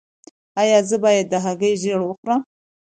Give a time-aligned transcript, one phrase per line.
[0.61, 2.41] ایا زه باید د هګۍ ژیړ وخورم؟